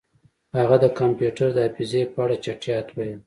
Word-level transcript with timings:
هغه 0.57 0.75
د 0.83 0.85
کمپیوټر 0.99 1.47
د 1.53 1.59
حافظې 1.65 2.03
په 2.11 2.17
اړه 2.23 2.35
چټیات 2.43 2.87
ویل 2.91 3.19